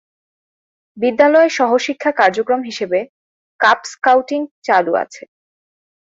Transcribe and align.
বিদ্যালয়ে 0.97 1.49
সহশিক্ষা 1.57 2.11
কার্যক্রম 2.19 2.61
হিসেবে 2.63 2.99
কাব 3.59 3.79
স্কাউটিং 3.91 4.41
চালু 4.67 4.93
আছে। 5.03 5.23